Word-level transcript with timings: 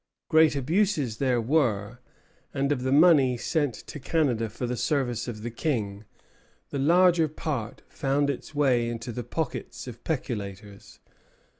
Great 0.29 0.55
abuses 0.55 1.17
there 1.17 1.39
were; 1.39 1.99
and 2.55 2.71
of 2.71 2.81
the 2.81 2.91
money 2.91 3.37
sent 3.37 3.75
to 3.75 3.99
Canada 3.99 4.49
for 4.49 4.65
the 4.65 4.75
service 4.75 5.27
of 5.27 5.43
the 5.43 5.51
King 5.51 6.05
the 6.71 6.79
larger 6.79 7.27
part 7.27 7.83
found 7.87 8.27
its 8.27 8.55
way 8.55 8.89
into 8.89 9.11
the 9.11 9.23
pockets 9.23 9.85
of 9.85 10.03
peculators. 10.03 10.99